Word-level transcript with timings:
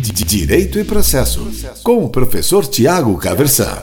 Direito 0.00 0.78
e 0.78 0.84
Processo, 0.84 1.50
com 1.82 2.04
o 2.04 2.08
professor 2.08 2.64
Tiago 2.64 3.18
Caversan. 3.18 3.82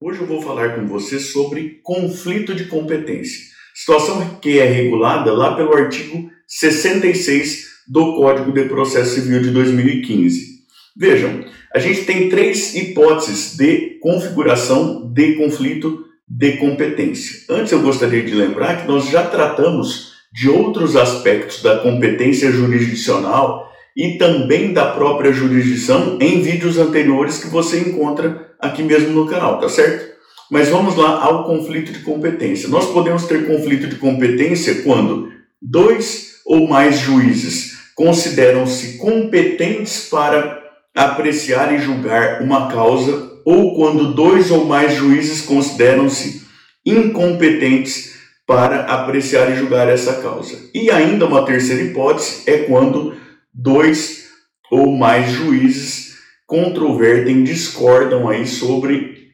Hoje 0.00 0.20
eu 0.20 0.26
vou 0.26 0.42
falar 0.42 0.74
com 0.74 0.84
você 0.88 1.20
sobre 1.20 1.80
conflito 1.84 2.52
de 2.52 2.64
competência, 2.64 3.44
situação 3.72 4.40
que 4.42 4.58
é 4.58 4.64
regulada 4.64 5.32
lá 5.32 5.54
pelo 5.54 5.72
artigo 5.72 6.28
66 6.48 7.66
do 7.86 8.16
Código 8.16 8.50
de 8.50 8.64
Processo 8.64 9.14
Civil 9.14 9.40
de 9.42 9.50
2015. 9.50 10.56
Vejam, 10.96 11.44
a 11.72 11.78
gente 11.78 12.04
tem 12.04 12.28
três 12.28 12.74
hipóteses 12.74 13.56
de 13.56 14.00
configuração 14.00 15.08
de 15.12 15.36
conflito 15.36 16.04
de 16.28 16.56
competência. 16.56 17.42
Antes 17.48 17.70
eu 17.70 17.80
gostaria 17.80 18.24
de 18.24 18.34
lembrar 18.34 18.82
que 18.82 18.88
nós 18.88 19.08
já 19.08 19.24
tratamos 19.24 20.14
de 20.32 20.48
outros 20.48 20.96
aspectos 20.96 21.62
da 21.62 21.78
competência 21.78 22.50
jurisdicional 22.50 23.66
e 23.96 24.18
também 24.18 24.74
da 24.74 24.86
própria 24.90 25.32
jurisdição 25.32 26.18
em 26.20 26.42
vídeos 26.42 26.76
anteriores 26.76 27.38
que 27.38 27.48
você 27.48 27.80
encontra 27.80 28.54
aqui 28.60 28.82
mesmo 28.82 29.10
no 29.10 29.26
canal, 29.26 29.58
tá 29.58 29.68
certo? 29.68 30.14
Mas 30.50 30.68
vamos 30.68 30.94
lá 30.96 31.24
ao 31.24 31.44
conflito 31.44 31.92
de 31.92 32.00
competência. 32.00 32.68
Nós 32.68 32.92
podemos 32.92 33.24
ter 33.24 33.46
conflito 33.46 33.86
de 33.86 33.96
competência 33.96 34.82
quando 34.82 35.32
dois 35.60 36.36
ou 36.44 36.68
mais 36.68 36.98
juízes 36.98 37.76
consideram-se 37.94 38.98
competentes 38.98 40.08
para 40.10 40.62
apreciar 40.94 41.74
e 41.74 41.78
julgar 41.78 42.42
uma 42.42 42.68
causa 42.68 43.32
ou 43.44 43.74
quando 43.76 44.12
dois 44.12 44.50
ou 44.50 44.66
mais 44.66 44.94
juízes 44.94 45.40
consideram-se 45.40 46.42
incompetentes 46.84 48.14
para 48.46 48.82
apreciar 48.82 49.50
e 49.50 49.56
julgar 49.56 49.88
essa 49.88 50.14
causa. 50.20 50.70
E 50.72 50.90
ainda 50.90 51.26
uma 51.26 51.44
terceira 51.44 51.82
hipótese 51.82 52.42
é 52.46 52.58
quando 52.58 53.16
dois 53.56 54.26
ou 54.70 54.94
mais 54.94 55.32
juízes 55.32 56.16
controvertem, 56.46 57.42
discordam 57.42 58.28
aí 58.28 58.46
sobre 58.46 59.30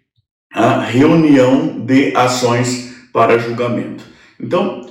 a 0.52 0.80
reunião 0.80 1.80
de 1.84 2.14
ações 2.16 2.94
para 3.12 3.38
julgamento. 3.38 4.04
Então, 4.40 4.86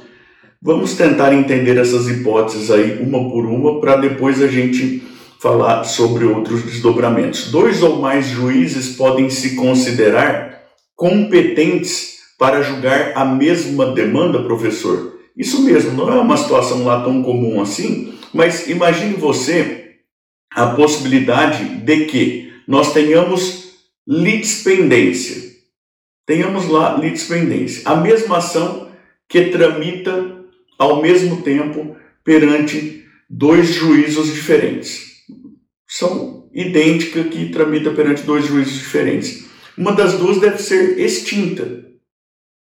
vamos 0.62 0.96
tentar 0.96 1.34
entender 1.34 1.78
essas 1.78 2.08
hipóteses 2.08 2.70
aí 2.70 3.00
uma 3.02 3.30
por 3.30 3.46
uma 3.46 3.80
para 3.80 3.96
depois 3.96 4.42
a 4.42 4.48
gente 4.48 5.02
falar 5.40 5.84
sobre 5.86 6.26
outros 6.26 6.64
desdobramentos. 6.64 7.52
Dois 7.52 7.82
ou 7.82 8.00
mais 8.00 8.28
juízes 8.28 8.96
podem 8.96 9.30
se 9.30 9.56
considerar 9.56 10.62
competentes 10.96 12.18
para 12.38 12.62
julgar 12.62 13.14
a 13.16 13.26
mesma 13.26 13.88
demanda, 13.94 14.44
professor? 14.44 15.21
Isso 15.36 15.64
mesmo, 15.64 15.94
não 15.94 16.12
é 16.12 16.20
uma 16.20 16.38
situação 16.38 16.84
lá 16.84 17.04
tão 17.04 17.24
comum 17.24 17.62
assim, 17.62 18.14
mas 18.34 18.68
imagine 18.68 19.14
você 19.14 19.96
a 20.54 20.68
possibilidade 20.68 21.64
de 21.78 22.06
que 22.06 22.54
nós 22.68 22.94
tenhamos 22.94 23.76
litispendência. 24.08 25.52
Tenhamos 26.26 26.68
lá 26.68 26.98
litispendência. 26.98 27.84
A 27.86 27.96
mesma 27.96 28.38
ação 28.38 28.92
que 29.28 29.46
tramita 29.46 30.46
ao 30.78 31.02
mesmo 31.02 31.42
tempo 31.42 31.96
perante 32.24 33.06
dois 33.30 33.70
juízos 33.70 34.34
diferentes. 34.34 35.24
São 35.88 36.50
idênticas 36.54 37.28
que 37.28 37.50
tramita 37.50 37.92
perante 37.92 38.24
dois 38.24 38.46
juízos 38.46 38.74
diferentes. 38.74 39.46
Uma 39.78 39.94
das 39.94 40.18
duas 40.18 40.40
deve 40.40 40.58
ser 40.62 41.00
extinta. 41.00 41.86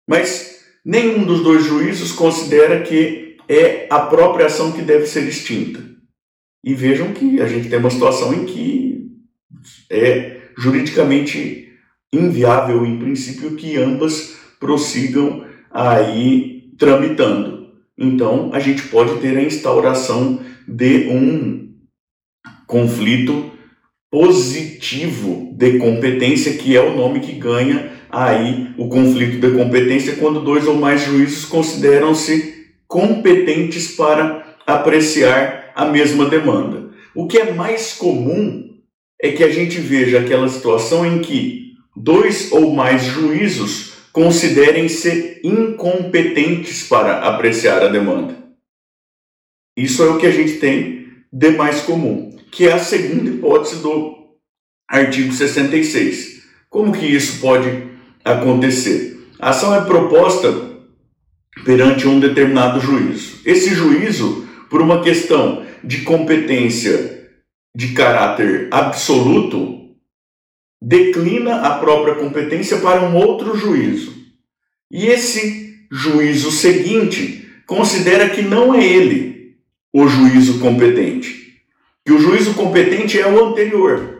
Mas 0.08 0.57
nenhum 0.88 1.22
dos 1.22 1.42
dois 1.42 1.66
juízos 1.66 2.12
considera 2.12 2.80
que 2.80 3.36
é 3.46 3.86
a 3.90 4.00
própria 4.00 4.46
ação 4.46 4.72
que 4.72 4.80
deve 4.80 5.06
ser 5.06 5.28
extinta. 5.28 5.84
E 6.64 6.72
vejam 6.72 7.12
que 7.12 7.42
a 7.42 7.46
gente 7.46 7.68
tem 7.68 7.78
uma 7.78 7.90
situação 7.90 8.32
em 8.32 8.46
que 8.46 9.10
é 9.90 10.40
juridicamente 10.56 11.68
inviável, 12.10 12.86
em 12.86 12.98
princípio, 12.98 13.54
que 13.54 13.76
ambas 13.76 14.38
prossigam 14.58 15.44
aí 15.70 16.72
tramitando. 16.78 17.74
Então, 17.96 18.50
a 18.54 18.58
gente 18.58 18.84
pode 18.84 19.20
ter 19.20 19.36
a 19.36 19.42
instauração 19.42 20.40
de 20.66 21.08
um 21.08 21.74
conflito 22.66 23.50
positivo 24.10 25.54
de 25.54 25.78
competência, 25.78 26.56
que 26.56 26.74
é 26.74 26.80
o 26.80 26.96
nome 26.96 27.20
que 27.20 27.32
ganha 27.32 27.97
aí 28.10 28.74
o 28.76 28.88
conflito 28.88 29.38
de 29.38 29.56
competência 29.56 30.16
quando 30.16 30.40
dois 30.40 30.66
ou 30.66 30.74
mais 30.74 31.02
juízes 31.02 31.44
consideram-se 31.44 32.66
competentes 32.86 33.94
para 33.94 34.56
apreciar 34.66 35.72
a 35.74 35.84
mesma 35.86 36.26
demanda. 36.26 36.90
O 37.14 37.26
que 37.26 37.38
é 37.38 37.52
mais 37.52 37.92
comum 37.92 38.76
é 39.20 39.32
que 39.32 39.42
a 39.42 39.50
gente 39.50 39.78
veja 39.80 40.20
aquela 40.20 40.48
situação 40.48 41.04
em 41.04 41.20
que 41.20 41.74
dois 41.96 42.52
ou 42.52 42.72
mais 42.72 43.02
juízos 43.02 43.94
considerem-se 44.12 45.40
incompetentes 45.44 46.86
para 46.88 47.20
apreciar 47.22 47.82
a 47.82 47.88
demanda. 47.88 48.36
Isso 49.76 50.02
é 50.02 50.06
o 50.06 50.18
que 50.18 50.26
a 50.26 50.30
gente 50.30 50.54
tem 50.54 51.06
de 51.32 51.50
mais 51.50 51.82
comum, 51.82 52.36
que 52.50 52.66
é 52.66 52.72
a 52.72 52.78
segunda 52.78 53.30
hipótese 53.30 53.82
do 53.82 54.16
artigo 54.88 55.32
66. 55.32 56.42
Como 56.68 56.92
que 56.92 57.06
isso 57.06 57.40
pode 57.40 57.88
acontecer? 58.34 59.28
A 59.38 59.50
ação 59.50 59.74
é 59.74 59.80
proposta 59.84 60.52
perante 61.64 62.06
um 62.06 62.20
determinado 62.20 62.80
juízo. 62.80 63.40
Esse 63.44 63.74
juízo, 63.74 64.46
por 64.70 64.80
uma 64.80 65.02
questão 65.02 65.64
de 65.82 66.02
competência 66.02 67.30
de 67.74 67.92
caráter 67.92 68.68
absoluto, 68.70 69.94
declina 70.82 71.62
a 71.62 71.78
própria 71.78 72.14
competência 72.14 72.78
para 72.78 73.02
um 73.02 73.16
outro 73.16 73.56
juízo. 73.56 74.14
E 74.90 75.06
esse 75.06 75.86
juízo 75.90 76.50
seguinte 76.50 77.46
considera 77.66 78.30
que 78.30 78.42
não 78.42 78.74
é 78.74 78.84
ele 78.84 79.56
o 79.92 80.06
juízo 80.06 80.60
competente, 80.60 81.62
que 82.04 82.12
o 82.12 82.18
juízo 82.18 82.54
competente 82.54 83.18
é 83.18 83.26
o 83.26 83.46
anterior. 83.46 84.17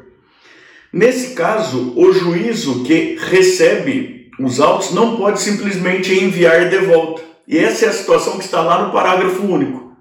Nesse 0.93 1.34
caso, 1.34 1.93
o 1.97 2.12
juízo 2.12 2.82
que 2.84 3.16
recebe 3.21 4.31
os 4.38 4.60
autos 4.60 4.93
não 4.93 5.16
pode 5.16 5.41
simplesmente 5.41 6.15
enviar 6.15 6.69
de 6.69 6.78
volta. 6.78 7.22
E 7.47 7.59
essa 7.59 7.87
é 7.87 7.88
a 7.88 7.93
situação 7.93 8.38
que 8.38 8.44
está 8.44 8.60
lá 8.62 8.87
no 8.87 8.93
parágrafo 8.93 9.43
único. 9.43 9.97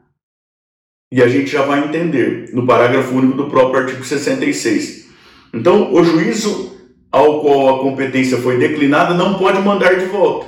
E 1.11 1.23
a 1.23 1.27
gente 1.27 1.49
já 1.49 1.63
vai 1.63 1.85
entender 1.85 2.49
no 2.53 2.65
parágrafo 2.65 3.15
único 3.15 3.35
do 3.35 3.49
próprio 3.49 3.83
artigo 3.83 4.03
66. 4.03 5.07
Então, 5.53 5.93
o 5.93 6.03
juízo 6.03 6.77
ao 7.11 7.41
qual 7.41 7.75
a 7.75 7.79
competência 7.79 8.37
foi 8.37 8.57
declinada 8.57 9.13
não 9.13 9.39
pode 9.39 9.59
mandar 9.61 9.97
de 9.97 10.05
volta. 10.05 10.45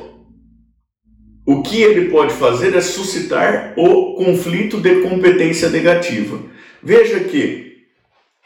O 1.46 1.64
que 1.64 1.82
ele 1.82 2.12
pode 2.12 2.34
fazer 2.34 2.76
é 2.76 2.82
suscitar 2.82 3.74
o 3.76 4.14
conflito 4.16 4.80
de 4.80 5.02
competência 5.02 5.70
negativa. 5.70 6.40
Veja 6.84 7.22
que, 7.22 7.78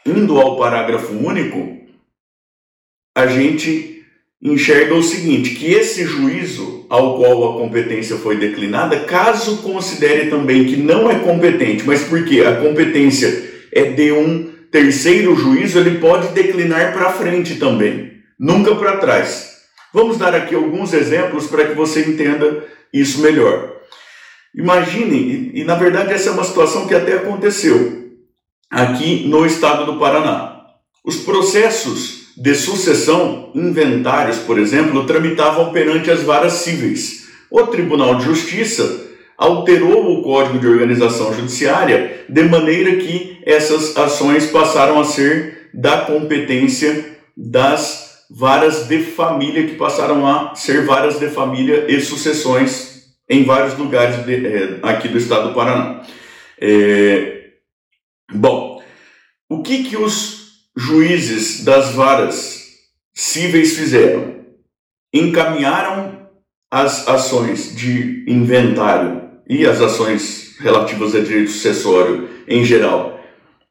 indo 0.06 0.40
ao 0.40 0.56
parágrafo 0.56 1.12
único, 1.12 1.83
a 3.14 3.26
gente 3.26 4.02
enxerga 4.42 4.94
o 4.94 5.02
seguinte: 5.02 5.54
que 5.54 5.72
esse 5.72 6.04
juízo 6.04 6.86
ao 6.90 7.18
qual 7.18 7.50
a 7.54 7.58
competência 7.58 8.16
foi 8.16 8.36
declinada, 8.36 9.00
caso 9.00 9.62
considere 9.62 10.28
também 10.28 10.66
que 10.66 10.76
não 10.76 11.10
é 11.10 11.18
competente, 11.20 11.84
mas 11.86 12.02
porque 12.04 12.40
a 12.40 12.56
competência 12.56 13.52
é 13.72 13.84
de 13.84 14.12
um 14.12 14.52
terceiro 14.70 15.34
juízo, 15.36 15.78
ele 15.78 15.98
pode 15.98 16.28
declinar 16.28 16.92
para 16.92 17.12
frente 17.12 17.56
também, 17.56 18.12
nunca 18.38 18.74
para 18.74 18.98
trás. 18.98 19.54
Vamos 19.92 20.18
dar 20.18 20.34
aqui 20.34 20.54
alguns 20.54 20.92
exemplos 20.92 21.46
para 21.46 21.66
que 21.66 21.74
você 21.74 22.00
entenda 22.00 22.64
isso 22.92 23.20
melhor. 23.20 23.72
Imagine, 24.54 25.16
e, 25.54 25.60
e 25.60 25.64
na 25.64 25.74
verdade 25.74 26.12
essa 26.12 26.28
é 26.30 26.32
uma 26.32 26.44
situação 26.44 26.86
que 26.86 26.94
até 26.94 27.14
aconteceu 27.14 28.04
aqui 28.70 29.26
no 29.28 29.46
estado 29.46 29.86
do 29.86 29.98
Paraná. 29.98 30.64
Os 31.04 31.16
processos 31.16 32.13
de 32.36 32.54
sucessão, 32.54 33.50
inventários, 33.54 34.38
por 34.38 34.58
exemplo, 34.58 35.06
tramitavam 35.06 35.72
perante 35.72 36.10
as 36.10 36.22
varas 36.22 36.54
cíveis. 36.54 37.28
O 37.50 37.66
Tribunal 37.68 38.16
de 38.16 38.24
Justiça 38.24 39.04
alterou 39.36 40.12
o 40.12 40.22
Código 40.22 40.58
de 40.58 40.66
Organização 40.66 41.32
Judiciária 41.32 42.24
de 42.28 42.42
maneira 42.44 42.96
que 42.96 43.38
essas 43.44 43.96
ações 43.96 44.46
passaram 44.46 44.98
a 44.98 45.04
ser 45.04 45.70
da 45.72 45.98
competência 45.98 47.18
das 47.36 48.24
varas 48.30 48.86
de 48.88 49.00
família, 49.00 49.66
que 49.66 49.74
passaram 49.74 50.26
a 50.26 50.54
ser 50.54 50.84
varas 50.84 51.18
de 51.18 51.28
família 51.28 51.86
e 51.88 52.00
sucessões 52.00 52.94
em 53.28 53.44
vários 53.44 53.76
lugares 53.78 54.24
de, 54.24 54.46
é, 54.46 54.78
aqui 54.82 55.08
do 55.08 55.18
estado 55.18 55.48
do 55.48 55.54
Paraná. 55.54 56.02
É, 56.60 57.48
bom, 58.32 58.82
o 59.48 59.62
que, 59.62 59.84
que 59.84 59.96
os 59.96 60.43
juízes 60.76 61.64
das 61.64 61.92
varas 61.92 62.64
cíveis 63.12 63.76
fizeram? 63.76 64.34
Encaminharam 65.12 66.28
as 66.70 67.06
ações 67.06 67.74
de 67.74 68.24
inventário 68.26 69.22
e 69.48 69.64
as 69.64 69.80
ações 69.80 70.56
relativas 70.58 71.14
a 71.14 71.20
direito 71.20 71.50
sucessório 71.50 72.28
em 72.48 72.64
geral 72.64 73.14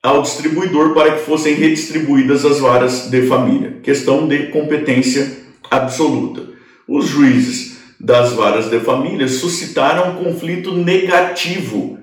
ao 0.04 0.22
distribuidor 0.22 0.94
para 0.94 1.16
que 1.16 1.26
fossem 1.26 1.54
redistribuídas 1.56 2.44
as 2.44 2.60
varas 2.60 3.10
de 3.10 3.26
família. 3.26 3.80
Questão 3.82 4.28
de 4.28 4.48
competência 4.48 5.38
absoluta. 5.72 6.50
Os 6.86 7.08
juízes 7.08 7.78
das 7.98 8.34
varas 8.34 8.70
de 8.70 8.82
família 8.82 9.30
suscitaram 9.30 10.12
um 10.12 10.24
conflito 10.26 10.76
negativo 10.76 11.98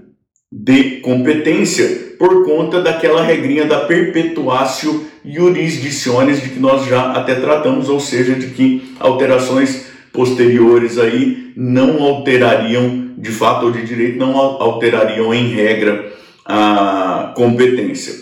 de 0.51 1.01
competência 1.01 2.10
por 2.21 2.45
conta 2.45 2.83
daquela 2.83 3.23
regrinha 3.23 3.65
da 3.65 3.87
perpetuatio 3.87 5.07
jurisdiciones 5.25 6.43
de 6.43 6.51
que 6.51 6.59
nós 6.59 6.85
já 6.85 7.13
até 7.13 7.35
tratamos, 7.35 7.89
ou 7.89 7.99
seja, 7.99 8.35
de 8.35 8.49
que 8.49 8.95
alterações 9.01 9.87
posteriores 10.13 10.99
aí 10.99 11.55
não 11.57 12.03
alterariam, 12.03 13.15
de 13.17 13.31
fato 13.31 13.65
ou 13.65 13.73
de 13.73 13.87
direito, 13.87 14.19
não 14.19 14.37
alterariam 14.37 15.33
em 15.33 15.49
regra 15.49 16.13
a 16.45 17.33
competência. 17.35 18.13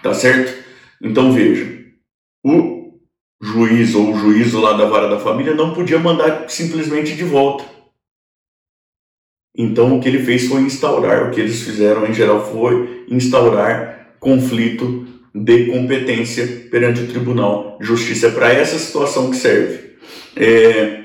Tá 0.00 0.14
certo? 0.14 0.56
Então 1.02 1.32
veja, 1.32 1.76
o 2.46 2.92
juiz 3.42 3.96
ou 3.96 4.12
o 4.12 4.16
juízo 4.16 4.60
lá 4.60 4.74
da 4.74 4.84
vara 4.84 5.08
da 5.08 5.18
família 5.18 5.56
não 5.56 5.74
podia 5.74 5.98
mandar 5.98 6.44
simplesmente 6.48 7.16
de 7.16 7.24
volta. 7.24 7.64
Então 9.56 9.96
o 9.96 10.00
que 10.00 10.08
ele 10.08 10.22
fez 10.22 10.46
foi 10.46 10.60
instaurar, 10.62 11.28
o 11.28 11.30
que 11.30 11.40
eles 11.40 11.62
fizeram 11.62 12.06
em 12.06 12.14
geral 12.14 12.50
foi 12.52 13.04
instaurar 13.08 14.14
conflito 14.20 15.06
de 15.34 15.66
competência 15.66 16.68
perante 16.70 17.02
o 17.02 17.06
Tribunal 17.06 17.76
de 17.80 17.86
Justiça. 17.86 18.28
É 18.28 18.30
para 18.30 18.52
essa 18.52 18.78
situação 18.78 19.30
que 19.30 19.36
serve. 19.36 19.96
É, 20.36 21.04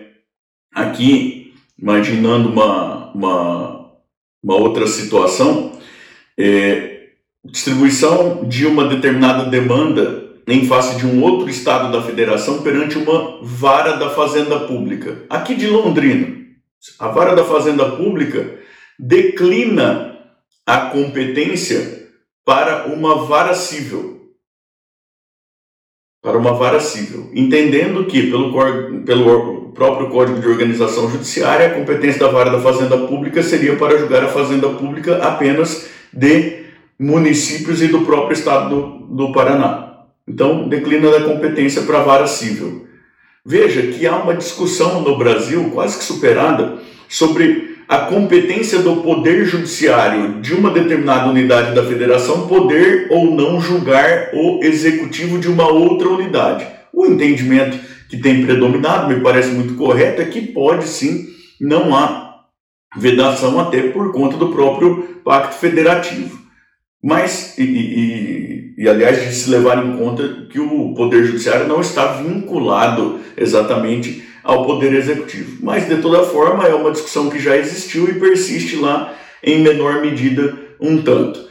aqui, 0.74 1.54
imaginando 1.80 2.50
uma, 2.50 3.12
uma, 3.13 3.92
uma 4.44 4.56
outra 4.56 4.88
situação, 4.88 5.74
é, 6.38 7.07
distribuição 7.46 8.44
de 8.48 8.66
uma 8.66 8.88
determinada 8.88 9.50
demanda 9.50 10.24
em 10.48 10.66
face 10.66 10.98
de 10.98 11.06
um 11.06 11.22
outro 11.22 11.50
estado 11.50 11.92
da 11.92 12.01
federação 12.01 12.62
perante 12.62 12.98
uma 12.98 13.39
vara 13.42 13.94
da 13.94 14.10
fazenda 14.10 14.60
pública. 14.62 15.24
Aqui 15.30 15.56
de 15.56 15.68
Londrina, 15.68 16.43
a 17.00 17.08
vara 17.10 17.36
da 17.36 17.44
fazenda 17.44 17.92
pública 17.92 18.60
declina 19.00 20.18
a 20.66 20.90
competência 20.90 22.10
para 22.46 22.88
uma 22.88 23.26
vara 23.26 23.54
civil. 23.54 24.14
Para 26.22 26.38
uma 26.38 26.54
vara 26.54 26.80
civil, 26.80 27.30
entendendo 27.34 28.06
que, 28.06 28.30
pelo, 28.30 29.04
pelo 29.04 29.72
próprio 29.74 30.10
Código 30.10 30.40
de 30.40 30.48
Organização 30.48 31.10
Judiciária, 31.10 31.68
a 31.68 31.74
competência 31.74 32.22
da 32.22 32.32
vara 32.32 32.50
da 32.50 32.62
Fazenda 32.62 32.98
Pública 32.98 33.44
seria 33.44 33.76
para 33.76 33.98
julgar 33.98 34.24
a 34.24 34.30
Fazenda 34.30 34.70
Pública 34.70 35.18
apenas 35.18 35.90
de 36.14 36.64
municípios 36.98 37.82
e 37.82 37.88
do 37.88 38.02
próprio 38.02 38.34
estado 38.34 38.70
do, 38.70 39.28
do 39.28 39.32
Paraná. 39.34 40.06
Então, 40.26 40.70
declina 40.70 41.12
da 41.12 41.26
competência 41.26 41.82
para 41.82 42.00
a 42.00 42.04
vara 42.04 42.28
civil. 42.28 42.88
Veja 43.45 43.81
que 43.88 44.07
há 44.07 44.16
uma 44.16 44.36
discussão 44.36 45.01
no 45.01 45.18
Brasil, 45.18 45.69
quase 45.72 45.98
que 45.98 46.06
superada, 46.06 46.80
sobre 47.10 47.78
a 47.90 48.00
competência 48.00 48.80
do 48.80 48.98
Poder 48.98 49.45
Judiciário 49.45 50.42
de 50.42 50.54
uma 50.54 50.69
determinada 50.69 51.30
unidade 51.30 51.75
da 51.75 51.86
federação 51.86 52.48
poder 52.48 53.07
ou 53.12 53.36
não 53.36 53.60
julgar 53.60 54.30
o 54.34 54.63
executivo 54.63 55.38
de 55.38 55.50
uma 55.50 55.68
outra 55.68 56.07
unidade. 56.07 56.66
O 56.94 57.06
entendimento 57.06 57.78
que 58.07 58.18
tem 58.18 58.45
predominado, 58.45 59.13
me 59.13 59.22
parece 59.22 59.50
muito 59.50 59.75
correto, 59.75 60.22
é 60.22 60.25
que 60.25 60.42
pode 60.42 60.88
sim, 60.88 61.28
não 61.60 61.94
há 61.94 62.46
vedação 62.96 63.60
até 63.60 63.89
por 63.89 64.13
conta 64.13 64.38
do 64.38 64.54
próprio 64.54 65.19
pacto 65.24 65.56
federativo. 65.56 66.42
Mas, 67.04 67.57
e, 67.57 67.63
e, 67.63 68.53
e, 68.78 68.88
aliás, 68.88 69.22
de 69.22 69.34
se 69.34 69.50
levar 69.50 69.86
em 69.86 69.98
conta 69.98 70.48
que 70.50 70.60
o 70.60 70.94
Poder 70.94 71.24
Judiciário 71.24 71.68
não 71.68 71.81
está 71.81 72.14
vinculado 72.14 73.20
exatamente 73.38 74.24
ao 74.44 74.66
Poder 74.66 74.94
Executivo. 74.94 75.58
Mas, 75.62 75.88
de 75.88 75.98
toda 75.98 76.24
forma, 76.24 76.68
é 76.68 76.74
uma 76.74 76.92
discussão 76.92 77.30
que 77.30 77.40
já 77.40 77.56
existiu 77.56 78.10
e 78.10 78.20
persiste 78.20 78.75
lá 78.75 79.16
em 79.44 79.62
menor 79.62 80.02
medida 80.02 80.58
um 80.80 81.02
tanto. 81.02 81.48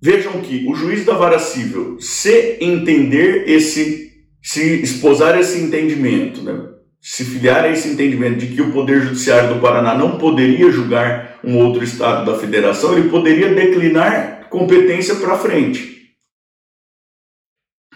Vejam 0.00 0.40
que 0.40 0.66
o 0.68 0.74
juiz 0.74 1.04
da 1.04 1.14
vara 1.14 1.38
civil, 1.38 1.96
se 2.00 2.56
entender 2.60 3.48
esse, 3.48 4.12
se 4.42 4.80
esposar 4.80 5.38
esse 5.38 5.58
entendimento, 5.58 6.40
né, 6.40 6.56
se 7.00 7.24
filiar 7.24 7.64
a 7.64 7.70
esse 7.70 7.88
entendimento 7.88 8.38
de 8.38 8.54
que 8.54 8.62
o 8.62 8.70
Poder 8.70 9.00
Judiciário 9.00 9.54
do 9.54 9.60
Paraná 9.60 9.94
não 9.96 10.18
poderia 10.18 10.70
julgar 10.70 11.40
um 11.42 11.56
outro 11.58 11.82
estado 11.82 12.30
da 12.30 12.38
federação, 12.38 12.96
ele 12.96 13.08
poderia 13.08 13.52
declinar 13.54 14.46
competência 14.48 15.16
para 15.16 15.38
frente. 15.38 15.97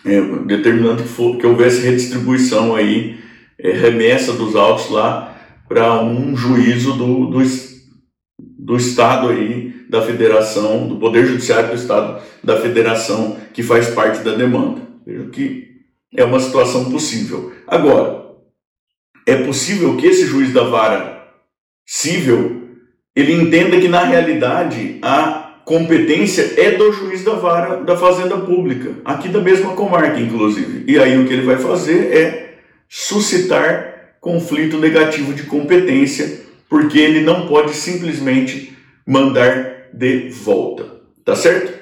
É, 0.05 0.21
determinando 0.47 1.03
que, 1.03 1.09
for, 1.09 1.37
que, 1.39 1.47
houvesse 1.47 1.83
redistribuição 1.83 2.75
aí, 2.75 3.21
é, 3.59 3.71
remessa 3.71 4.33
dos 4.33 4.57
autos 4.57 4.91
lá 4.91 5.37
para 5.69 6.03
um 6.03 6.37
juízo 6.37 6.95
do, 6.95 7.27
do, 7.27 7.43
do 8.59 8.77
Estado 8.77 9.29
aí, 9.29 9.73
da 9.89 10.03
federação, 10.03 10.89
do 10.89 10.97
Poder 10.97 11.27
Judiciário 11.27 11.69
do 11.69 11.77
Estado 11.77 12.23
da 12.43 12.61
federação 12.61 13.37
que 13.53 13.63
faz 13.63 13.91
parte 13.91 14.25
da 14.25 14.35
demanda. 14.35 14.83
Vejo 15.07 15.31
que 15.31 15.69
é 16.15 16.25
uma 16.25 16.41
situação 16.41 16.91
possível. 16.91 17.53
Agora, 17.67 18.23
é 19.27 19.37
possível 19.37 19.97
que 19.97 20.07
esse 20.07 20.27
juiz 20.27 20.53
da 20.53 20.65
vara 20.65 21.29
civil 21.87 22.63
ele 23.15 23.33
entenda 23.35 23.79
que 23.79 23.89
na 23.89 24.05
realidade 24.05 24.99
a 25.03 25.42
competência 25.73 26.53
é 26.59 26.73
do 26.73 26.93
juiz 26.93 27.25
da 27.25 27.33
vara 27.33 27.77
da 27.77 27.97
fazenda 27.97 28.37
pública, 28.37 28.91
aqui 29.07 29.29
da 29.29 29.41
mesma 29.41 29.73
comarca, 29.73 30.21
inclusive. 30.21 30.85
E 30.87 30.99
aí 30.99 31.19
o 31.19 31.27
que 31.27 31.33
ele 31.33 31.47
vai 31.47 31.57
fazer 31.57 32.15
é 32.15 32.57
suscitar 32.91 34.17
conflito 34.21 34.77
negativo 34.77 35.33
de 35.33 35.45
competência, 35.45 36.43
porque 36.69 36.99
ele 36.99 37.23
não 37.23 37.47
pode 37.47 37.73
simplesmente 37.73 38.77
mandar 39.09 39.89
de 39.95 40.29
volta. 40.29 40.93
Tá 41.25 41.35
certo? 41.35 41.73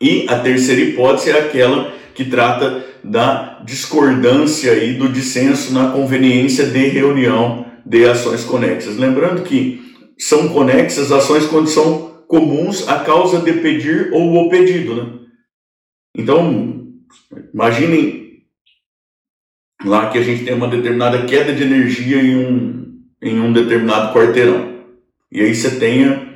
E 0.00 0.24
a 0.26 0.38
terceira 0.38 0.80
hipótese 0.80 1.32
é 1.32 1.38
aquela 1.38 1.92
que 2.14 2.24
trata 2.24 2.82
da 3.04 3.60
discordância 3.62 4.72
e 4.72 4.94
do 4.94 5.10
dissenso 5.10 5.74
na 5.74 5.90
conveniência 5.90 6.64
de 6.64 6.86
reunião 6.88 7.66
de 7.84 8.06
ações 8.06 8.42
conexas. 8.42 8.96
Lembrando 8.96 9.42
que 9.42 9.82
são 10.18 10.48
conexas 10.48 11.12
ações 11.12 11.44
quando 11.44 11.68
são 11.68 12.11
comuns 12.32 12.88
a 12.88 13.00
causa 13.00 13.40
de 13.40 13.52
pedir 13.52 14.10
ou 14.10 14.34
o 14.34 14.48
pedido. 14.48 14.94
Né? 14.94 15.06
Então, 16.16 16.86
imaginem 17.52 18.44
lá 19.84 20.08
que 20.08 20.16
a 20.16 20.22
gente 20.22 20.42
tem 20.42 20.54
uma 20.54 20.66
determinada 20.66 21.26
queda 21.26 21.52
de 21.52 21.62
energia 21.62 22.22
em 22.22 22.36
um, 22.36 23.02
em 23.20 23.38
um 23.38 23.52
determinado 23.52 24.14
quarteirão. 24.14 24.72
E 25.30 25.42
aí 25.42 25.54
você 25.54 25.78
tenha 25.78 26.32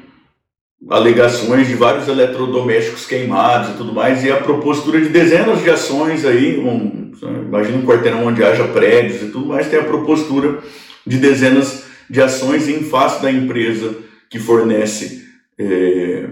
alegações 0.91 1.67
de 1.67 1.75
vários 1.75 2.07
eletrodomésticos 2.09 3.07
queimados 3.07 3.71
e 3.71 3.79
tudo 3.79 3.95
mais, 3.95 4.23
e 4.23 4.31
a 4.31 4.37
propositura 4.37 5.00
de 5.00 5.09
dezenas 5.09 5.62
de 5.62 5.71
ações 5.71 6.26
aí, 6.26 6.59
um, 6.59 7.11
imagina 7.23 7.79
um 7.79 7.87
quarteirão 7.87 8.26
onde 8.26 8.45
haja 8.45 8.69
prédios 8.69 9.23
e 9.23 9.31
tudo 9.31 9.47
mais, 9.47 9.71
tem 9.71 9.79
a 9.79 9.85
propositura 9.85 10.59
de 11.07 11.17
dezenas 11.17 11.87
de 12.11 12.21
ações 12.21 12.69
em 12.69 12.85
face 12.85 13.23
da 13.23 13.33
empresa 13.33 13.97
que 14.29 14.38
fornece 14.38 15.25
é, 15.59 16.29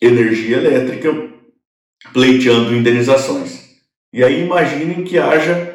energia 0.00 0.58
elétrica, 0.58 1.30
pleiteando 2.12 2.74
indenizações. 2.74 3.64
E 4.12 4.22
aí 4.22 4.44
imaginem 4.44 5.02
que 5.04 5.18
haja 5.18 5.74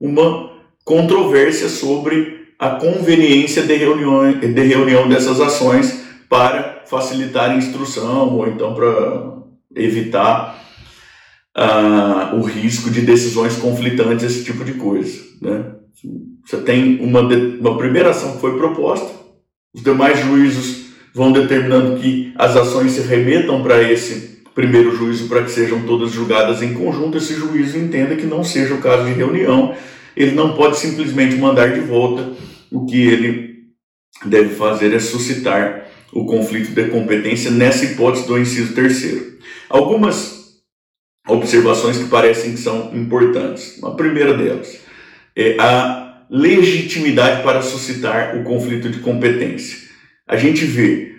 uma 0.00 0.52
controvérsia 0.84 1.68
sobre 1.68 2.48
a 2.58 2.70
conveniência 2.70 3.62
de 3.62 3.74
reunião, 3.74 4.32
de 4.32 4.62
reunião 4.62 5.08
dessas 5.08 5.40
ações 5.40 6.04
para 6.28 6.84
facilitar 6.86 7.50
a 7.50 7.56
instrução 7.56 8.36
ou 8.36 8.46
então 8.46 8.74
para 8.74 9.42
evitar 9.74 10.62
uh, 11.56 12.36
o 12.36 12.42
risco 12.42 12.90
de 12.90 13.00
decisões 13.00 13.56
conflitantes, 13.56 14.24
esse 14.24 14.44
tipo 14.44 14.64
de 14.64 14.74
coisa. 14.74 15.18
Né? 15.40 15.74
Você 16.44 16.58
tem 16.58 17.00
uma, 17.00 17.20
uma 17.20 17.78
primeira 17.78 18.10
ação 18.10 18.32
que 18.32 18.40
foi 18.40 18.56
proposta, 18.56 19.10
os 19.74 19.82
demais 19.82 20.20
juízos 20.20 20.81
vão 21.14 21.32
determinando 21.32 22.00
que 22.00 22.32
as 22.36 22.56
ações 22.56 22.92
se 22.92 23.02
remetam 23.02 23.62
para 23.62 23.82
esse 23.82 24.42
primeiro 24.54 24.96
juízo 24.96 25.28
para 25.28 25.42
que 25.42 25.50
sejam 25.50 25.82
todas 25.82 26.12
julgadas 26.12 26.62
em 26.62 26.74
conjunto. 26.74 27.18
Esse 27.18 27.34
juízo 27.34 27.78
entenda 27.78 28.16
que 28.16 28.26
não 28.26 28.44
seja 28.44 28.74
o 28.74 28.80
caso 28.80 29.04
de 29.04 29.12
reunião, 29.12 29.74
ele 30.16 30.32
não 30.32 30.54
pode 30.54 30.78
simplesmente 30.78 31.36
mandar 31.36 31.72
de 31.72 31.80
volta. 31.80 32.32
O 32.70 32.86
que 32.86 33.06
ele 33.06 33.52
deve 34.24 34.54
fazer 34.54 34.94
é 34.94 34.98
suscitar 34.98 35.86
o 36.12 36.26
conflito 36.26 36.72
de 36.72 36.90
competência 36.90 37.50
nessa 37.50 37.84
hipótese 37.84 38.26
do 38.26 38.38
inciso 38.38 38.74
terceiro. 38.74 39.38
Algumas 39.68 40.42
observações 41.28 41.98
que 41.98 42.08
parecem 42.08 42.52
que 42.52 42.58
são 42.58 42.94
importantes. 42.94 43.82
A 43.82 43.90
primeira 43.92 44.34
delas 44.34 44.80
é 45.36 45.56
a 45.58 46.24
legitimidade 46.28 47.42
para 47.42 47.62
suscitar 47.62 48.36
o 48.36 48.42
conflito 48.42 48.88
de 48.90 48.98
competência. 48.98 49.91
A 50.26 50.36
gente 50.36 50.64
vê 50.64 51.12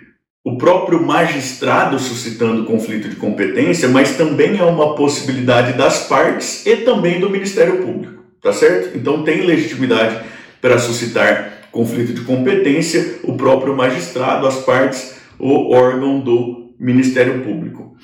o 0.44 0.58
próprio 0.58 1.02
magistrado 1.02 1.98
suscitando 1.98 2.66
conflito 2.66 3.08
de 3.08 3.16
competência, 3.16 3.88
mas 3.88 4.16
também 4.16 4.58
é 4.58 4.64
uma 4.64 4.94
possibilidade 4.94 5.76
das 5.76 6.06
partes 6.06 6.66
e 6.66 6.76
também 6.76 7.18
do 7.18 7.30
Ministério 7.30 7.82
Público, 7.82 8.22
tá 8.42 8.52
certo? 8.52 8.96
Então 8.96 9.24
tem 9.24 9.46
legitimidade 9.46 10.24
para 10.60 10.78
suscitar 10.78 11.68
conflito 11.72 12.12
de 12.12 12.20
competência 12.20 13.18
o 13.24 13.36
próprio 13.36 13.76
magistrado, 13.76 14.46
as 14.46 14.64
partes, 14.64 15.16
o 15.38 15.74
órgão 15.74 16.20
do 16.20 16.74
Ministério 16.78 17.42
Público. 17.42 17.96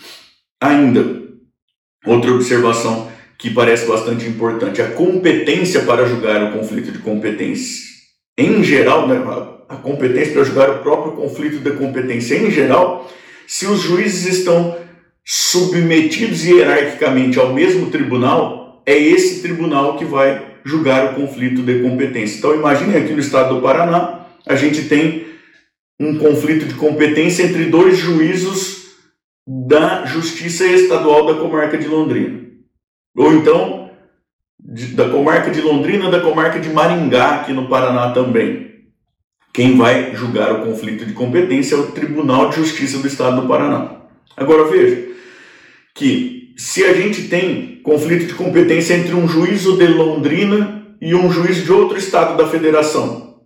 Ainda, 0.60 1.22
outra 2.04 2.32
observação 2.32 3.10
que 3.38 3.50
parece 3.50 3.86
bastante 3.86 4.26
importante, 4.26 4.82
a 4.82 4.90
competência 4.90 5.82
para 5.82 6.04
julgar 6.04 6.42
o 6.42 6.58
conflito 6.58 6.92
de 6.92 6.98
competência. 6.98 7.88
Em 8.36 8.62
geral, 8.62 9.08
né, 9.08 9.18
a 9.70 9.76
competência 9.76 10.32
para 10.32 10.42
julgar 10.42 10.70
o 10.70 10.78
próprio 10.80 11.12
conflito 11.12 11.58
de 11.58 11.70
competência 11.70 12.34
em 12.34 12.50
geral, 12.50 13.08
se 13.46 13.66
os 13.66 13.80
juízes 13.80 14.38
estão 14.38 14.76
submetidos 15.24 16.44
hierarquicamente 16.44 17.38
ao 17.38 17.54
mesmo 17.54 17.88
tribunal, 17.88 18.82
é 18.84 18.98
esse 18.98 19.40
tribunal 19.40 19.96
que 19.96 20.04
vai 20.04 20.56
julgar 20.64 21.12
o 21.12 21.14
conflito 21.14 21.62
de 21.62 21.82
competência. 21.82 22.38
Então 22.38 22.54
imagine 22.54 22.96
aqui 22.96 23.12
no 23.12 23.20
estado 23.20 23.54
do 23.54 23.62
Paraná, 23.62 24.26
a 24.44 24.56
gente 24.56 24.88
tem 24.88 25.26
um 26.00 26.18
conflito 26.18 26.66
de 26.66 26.74
competência 26.74 27.44
entre 27.44 27.66
dois 27.66 27.96
juízos 27.96 28.96
da 29.46 30.04
Justiça 30.04 30.66
Estadual 30.66 31.26
da 31.26 31.40
Comarca 31.40 31.78
de 31.78 31.86
Londrina. 31.86 32.40
Ou 33.16 33.32
então 33.34 33.90
da 34.94 35.08
comarca 35.08 35.50
de 35.50 35.60
Londrina, 35.60 36.10
da 36.10 36.20
comarca 36.20 36.60
de 36.60 36.68
Maringá, 36.68 37.36
aqui 37.36 37.52
no 37.52 37.68
Paraná 37.68 38.12
também. 38.12 38.69
Quem 39.52 39.76
vai 39.76 40.14
julgar 40.14 40.52
o 40.52 40.64
conflito 40.64 41.04
de 41.04 41.12
competência 41.12 41.74
é 41.74 41.78
o 41.78 41.90
Tribunal 41.90 42.50
de 42.50 42.56
Justiça 42.56 42.98
do 42.98 43.06
Estado 43.06 43.40
do 43.40 43.48
Paraná. 43.48 44.02
Agora 44.36 44.70
veja 44.70 45.08
que 45.94 46.54
se 46.56 46.84
a 46.84 46.94
gente 46.94 47.28
tem 47.28 47.80
conflito 47.82 48.26
de 48.26 48.34
competência 48.34 48.94
entre 48.94 49.14
um 49.14 49.26
juízo 49.26 49.76
de 49.76 49.86
Londrina 49.86 50.94
e 51.00 51.14
um 51.14 51.30
juiz 51.30 51.64
de 51.64 51.72
outro 51.72 51.98
estado 51.98 52.36
da 52.36 52.48
federação, 52.48 53.40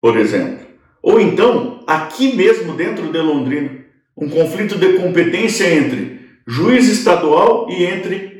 por 0.00 0.16
exemplo, 0.16 0.66
ou 1.02 1.20
então 1.20 1.82
aqui 1.86 2.36
mesmo 2.36 2.74
dentro 2.74 3.10
de 3.10 3.18
Londrina, 3.18 3.70
um 4.16 4.28
conflito 4.28 4.76
de 4.76 4.98
competência 4.98 5.72
entre 5.72 6.20
juiz 6.46 6.88
estadual 6.88 7.68
e 7.70 7.84
entre 7.84 8.39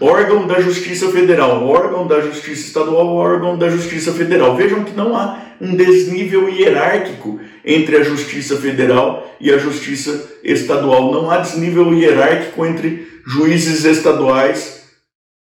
órgão 0.00 0.46
da 0.46 0.60
Justiça 0.60 1.10
Federal, 1.10 1.66
órgão 1.66 2.06
da 2.06 2.20
Justiça 2.20 2.66
Estadual, 2.68 3.08
órgão 3.08 3.58
da 3.58 3.68
Justiça 3.68 4.12
Federal. 4.12 4.56
Vejam 4.56 4.84
que 4.84 4.96
não 4.96 5.16
há 5.16 5.40
um 5.60 5.74
desnível 5.74 6.48
hierárquico 6.48 7.40
entre 7.64 7.96
a 7.96 8.04
Justiça 8.04 8.56
Federal 8.56 9.36
e 9.40 9.50
a 9.50 9.58
Justiça 9.58 10.38
Estadual. 10.44 11.12
Não 11.12 11.30
há 11.30 11.38
desnível 11.38 11.92
hierárquico 11.92 12.64
entre 12.64 13.08
juízes 13.26 13.84
estaduais 13.84 14.84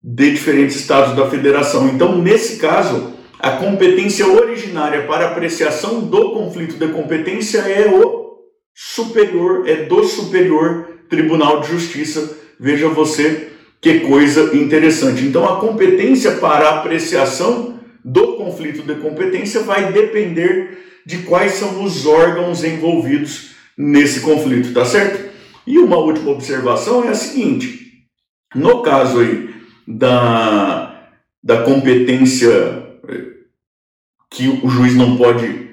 de 0.03 0.32
diferentes 0.32 0.75
estados 0.75 1.15
da 1.15 1.29
federação. 1.29 1.88
Então, 1.89 2.17
nesse 2.17 2.58
caso, 2.58 3.13
a 3.39 3.51
competência 3.51 4.27
originária 4.27 5.03
para 5.03 5.27
apreciação 5.27 6.01
do 6.01 6.32
conflito 6.32 6.75
de 6.75 6.88
competência 6.88 7.60
é 7.60 7.88
o 7.88 8.39
superior, 8.74 9.67
é 9.67 9.84
do 9.84 10.03
Superior 10.03 10.88
Tribunal 11.10 11.62
de 11.62 11.67
Justiça. 11.67 12.38
Veja 12.60 12.88
você 12.88 13.54
que 13.85 13.99
coisa 13.99 14.57
interessante. 14.57 15.23
Então, 15.23 15.47
a 15.47 15.59
competência 15.59 16.31
para 16.37 16.79
apreciação 16.79 17.79
do 18.03 18.33
conflito 18.33 18.81
de 18.81 18.95
competência 18.95 19.61
vai 19.61 19.93
depender 19.93 20.79
de 21.05 21.19
quais 21.19 21.51
são 21.51 21.83
os 21.83 22.07
órgãos 22.07 22.63
envolvidos 22.63 23.51
nesse 23.77 24.21
conflito, 24.21 24.73
tá 24.73 24.83
certo? 24.85 25.29
E 25.67 25.77
uma 25.77 25.97
última 25.97 26.31
observação 26.31 27.03
é 27.03 27.09
a 27.09 27.13
seguinte: 27.13 28.07
no 28.55 28.81
caso 28.81 29.19
aí 29.19 29.53
da, 29.87 31.07
da 31.43 31.61
competência 31.61 32.49
eh, 33.07 33.25
que 34.31 34.61
o 34.63 34.67
juiz 34.67 34.95
não 34.95 35.15
pode 35.15 35.69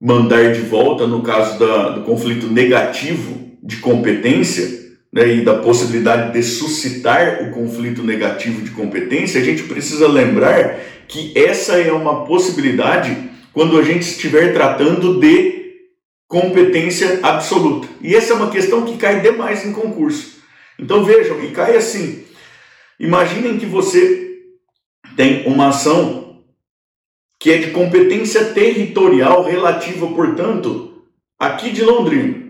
mandar 0.00 0.54
de 0.54 0.62
volta, 0.62 1.06
no 1.06 1.22
caso 1.22 1.58
da, 1.58 1.90
do 1.90 2.04
conflito 2.04 2.46
negativo 2.46 3.58
de 3.62 3.76
competência, 3.76 4.89
né, 5.12 5.26
e 5.34 5.44
da 5.44 5.58
possibilidade 5.58 6.32
de 6.32 6.42
suscitar 6.42 7.42
o 7.42 7.50
conflito 7.50 8.02
negativo 8.02 8.62
de 8.62 8.70
competência, 8.70 9.40
a 9.40 9.44
gente 9.44 9.64
precisa 9.64 10.06
lembrar 10.06 10.80
que 11.08 11.32
essa 11.36 11.80
é 11.80 11.92
uma 11.92 12.24
possibilidade 12.24 13.30
quando 13.52 13.76
a 13.78 13.82
gente 13.82 14.02
estiver 14.02 14.52
tratando 14.52 15.18
de 15.18 15.60
competência 16.28 17.18
absoluta. 17.22 17.88
E 18.00 18.14
essa 18.14 18.32
é 18.32 18.36
uma 18.36 18.50
questão 18.50 18.84
que 18.84 18.96
cai 18.96 19.20
demais 19.20 19.66
em 19.66 19.72
concurso. 19.72 20.40
Então 20.78 21.04
vejam, 21.04 21.42
e 21.42 21.50
cai 21.50 21.76
assim. 21.76 22.24
Imaginem 22.98 23.58
que 23.58 23.66
você 23.66 24.38
tem 25.16 25.46
uma 25.46 25.68
ação 25.68 26.20
que 27.40 27.50
é 27.50 27.58
de 27.58 27.70
competência 27.70 28.44
territorial 28.52 29.42
relativa, 29.42 30.06
portanto, 30.08 31.02
aqui 31.38 31.70
de 31.70 31.82
Londrina. 31.82 32.49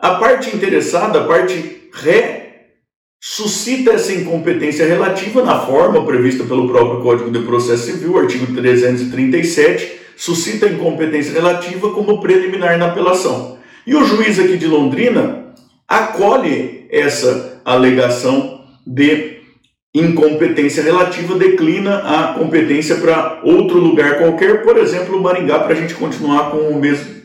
A 0.00 0.14
parte 0.14 0.54
interessada, 0.54 1.20
a 1.20 1.24
parte 1.24 1.88
ré, 1.92 2.66
suscita 3.20 3.90
essa 3.90 4.12
incompetência 4.12 4.86
relativa 4.86 5.42
na 5.42 5.58
forma 5.58 6.06
prevista 6.06 6.44
pelo 6.44 6.68
próprio 6.68 7.02
Código 7.02 7.32
de 7.32 7.40
Processo 7.40 7.86
Civil, 7.86 8.16
artigo 8.16 8.54
337, 8.54 9.98
suscita 10.16 10.66
a 10.66 10.70
incompetência 10.70 11.32
relativa 11.32 11.90
como 11.90 12.20
preliminar 12.20 12.78
na 12.78 12.86
apelação. 12.86 13.58
E 13.84 13.92
o 13.96 14.04
juiz 14.04 14.38
aqui 14.38 14.56
de 14.56 14.68
Londrina 14.68 15.52
acolhe 15.88 16.86
essa 16.90 17.60
alegação 17.64 18.64
de 18.86 19.38
incompetência 19.92 20.80
relativa, 20.80 21.34
declina 21.34 21.96
a 21.98 22.34
competência 22.34 22.96
para 22.96 23.40
outro 23.42 23.80
lugar 23.80 24.18
qualquer, 24.18 24.62
por 24.62 24.76
exemplo, 24.76 25.20
Maringá, 25.20 25.58
para 25.58 25.72
a 25.72 25.76
gente 25.76 25.94
continuar 25.94 26.52
com, 26.52 26.58
o 26.68 26.78
mesmo, 26.78 27.16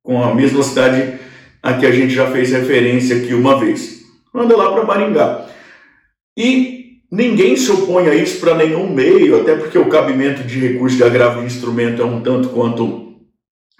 com 0.00 0.22
a 0.22 0.32
mesma 0.32 0.62
cidade 0.62 1.23
a 1.64 1.72
que 1.72 1.86
a 1.86 1.90
gente 1.90 2.12
já 2.12 2.26
fez 2.26 2.52
referência 2.52 3.16
aqui 3.16 3.32
uma 3.32 3.58
vez. 3.58 4.02
Manda 4.34 4.54
lá 4.54 4.70
para 4.70 4.84
Maringá. 4.84 5.46
E 6.36 6.98
ninguém 7.10 7.56
se 7.56 7.72
opõe 7.72 8.06
a 8.06 8.14
isso 8.14 8.38
para 8.38 8.54
nenhum 8.54 8.92
meio, 8.92 9.40
até 9.40 9.56
porque 9.56 9.78
o 9.78 9.88
cabimento 9.88 10.42
de 10.42 10.58
recurso 10.58 10.98
de 10.98 11.02
agravo 11.02 11.40
de 11.40 11.46
instrumento 11.46 12.02
é 12.02 12.04
um 12.04 12.20
tanto 12.20 12.50
quanto, 12.50 13.14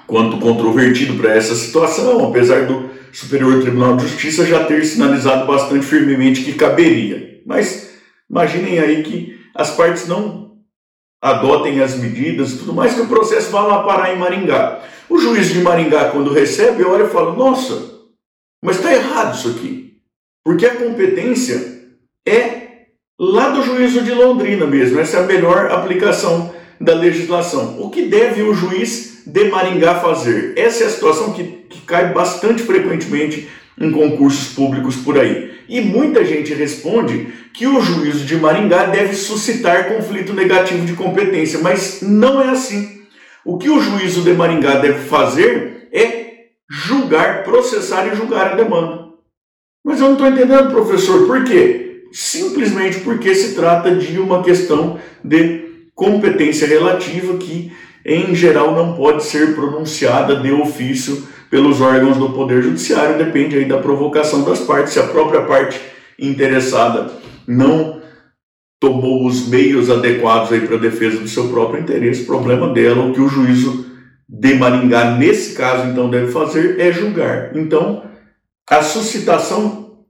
quanto 0.06 0.38
controvertido 0.38 1.20
para 1.20 1.34
essa 1.34 1.54
situação, 1.54 2.26
apesar 2.26 2.64
do 2.64 2.88
Superior 3.12 3.60
Tribunal 3.60 3.98
de 3.98 4.06
Justiça 4.08 4.46
já 4.46 4.64
ter 4.64 4.82
sinalizado 4.86 5.46
bastante 5.46 5.84
firmemente 5.84 6.42
que 6.42 6.54
caberia. 6.54 7.42
Mas 7.44 7.90
imaginem 8.30 8.78
aí 8.78 9.02
que 9.02 9.38
as 9.54 9.76
partes 9.76 10.08
não 10.08 10.43
adotem 11.24 11.80
as 11.80 11.96
medidas 11.96 12.52
e 12.52 12.58
tudo 12.58 12.74
mais, 12.74 12.92
que 12.92 13.00
o 13.00 13.08
processo 13.08 13.50
vá 13.50 13.62
lá 13.62 13.82
parar 13.82 14.14
em 14.14 14.18
Maringá. 14.18 14.82
O 15.08 15.16
juiz 15.18 15.48
de 15.48 15.60
Maringá, 15.60 16.10
quando 16.10 16.30
recebe, 16.30 16.84
olha 16.84 17.04
e 17.04 17.08
fala: 17.08 17.34
Nossa, 17.34 17.94
mas 18.62 18.76
está 18.76 18.92
errado 18.92 19.34
isso 19.34 19.48
aqui. 19.48 19.94
Porque 20.44 20.66
a 20.66 20.76
competência 20.76 21.82
é 22.28 22.88
lá 23.18 23.48
do 23.48 23.62
juízo 23.62 24.02
de 24.02 24.12
Londrina 24.12 24.66
mesmo. 24.66 25.00
Essa 25.00 25.16
é 25.16 25.20
a 25.20 25.26
melhor 25.26 25.70
aplicação 25.72 26.52
da 26.78 26.92
legislação. 26.92 27.80
O 27.80 27.88
que 27.88 28.02
deve 28.02 28.42
o 28.42 28.52
juiz 28.52 29.22
de 29.26 29.44
Maringá 29.44 29.94
fazer? 29.94 30.52
Essa 30.58 30.84
é 30.84 30.86
a 30.86 30.90
situação 30.90 31.32
que, 31.32 31.44
que 31.70 31.80
cai 31.82 32.12
bastante 32.12 32.62
frequentemente 32.62 33.48
em 33.78 33.90
concursos 33.90 34.54
públicos 34.54 34.96
por 34.96 35.18
aí. 35.18 35.52
E 35.68 35.80
muita 35.80 36.24
gente 36.24 36.52
responde 36.54 37.28
que 37.52 37.66
o 37.66 37.80
juízo 37.80 38.24
de 38.24 38.36
Maringá 38.36 38.86
deve 38.86 39.14
suscitar 39.14 39.88
conflito 39.88 40.32
negativo 40.32 40.84
de 40.84 40.94
competência, 40.94 41.60
mas 41.60 42.02
não 42.02 42.40
é 42.40 42.50
assim. 42.50 43.02
O 43.44 43.58
que 43.58 43.68
o 43.68 43.80
juízo 43.80 44.22
de 44.22 44.32
Maringá 44.32 44.78
deve 44.78 45.00
fazer 45.06 45.88
é 45.92 46.46
julgar, 46.68 47.44
processar 47.44 48.06
e 48.06 48.16
julgar 48.16 48.52
a 48.52 48.56
demanda. 48.56 49.04
Mas 49.84 50.00
eu 50.00 50.06
não 50.06 50.12
estou 50.14 50.28
entendendo, 50.28 50.70
professor, 50.70 51.26
por 51.26 51.44
quê? 51.44 52.04
Simplesmente 52.10 53.00
porque 53.00 53.34
se 53.34 53.54
trata 53.54 53.94
de 53.94 54.18
uma 54.18 54.42
questão 54.42 54.98
de 55.22 55.64
competência 55.94 56.66
relativa 56.66 57.36
que, 57.36 57.70
em 58.04 58.34
geral, 58.34 58.74
não 58.74 58.94
pode 58.96 59.24
ser 59.24 59.54
pronunciada 59.54 60.36
de 60.36 60.50
ofício 60.50 61.26
pelos 61.54 61.80
órgãos 61.80 62.16
do 62.16 62.30
Poder 62.30 62.64
Judiciário, 62.64 63.16
depende 63.16 63.56
aí 63.56 63.64
da 63.64 63.78
provocação 63.78 64.42
das 64.42 64.58
partes. 64.58 64.92
Se 64.92 64.98
a 64.98 65.06
própria 65.06 65.42
parte 65.42 65.80
interessada 66.18 67.12
não 67.46 68.02
tomou 68.80 69.24
os 69.24 69.46
meios 69.46 69.88
adequados 69.88 70.50
aí 70.50 70.62
para 70.62 70.74
a 70.74 70.80
defesa 70.80 71.20
do 71.20 71.28
seu 71.28 71.46
próprio 71.50 71.80
interesse, 71.80 72.24
problema 72.24 72.72
dela, 72.72 73.06
o 73.06 73.12
que 73.12 73.20
o 73.20 73.28
juízo 73.28 73.86
de 74.28 74.54
Maringá, 74.54 75.12
nesse 75.12 75.54
caso, 75.54 75.86
então, 75.86 76.10
deve 76.10 76.32
fazer 76.32 76.80
é 76.80 76.90
julgar. 76.90 77.56
Então, 77.56 78.02
a 78.68 78.82
suscitação 78.82 80.00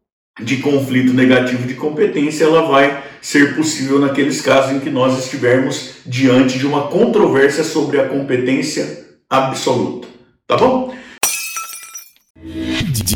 de 0.40 0.56
conflito 0.62 1.12
negativo 1.12 1.68
de 1.68 1.74
competência, 1.74 2.44
ela 2.44 2.62
vai 2.62 3.04
ser 3.20 3.54
possível 3.54 3.98
naqueles 3.98 4.40
casos 4.40 4.72
em 4.72 4.80
que 4.80 4.88
nós 4.88 5.18
estivermos 5.18 5.96
diante 6.06 6.58
de 6.58 6.66
uma 6.66 6.86
controvérsia 6.86 7.62
sobre 7.62 8.00
a 8.00 8.08
competência 8.08 9.04
absoluta. 9.28 10.08
Tá 10.46 10.56
bom? 10.56 11.04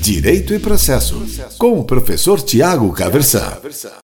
Direito 0.08 0.54
e 0.54 0.58
Processo, 0.58 1.22
com 1.58 1.78
o 1.78 1.84
professor 1.84 2.40
Tiago 2.40 2.90
Caversan. 2.94 3.58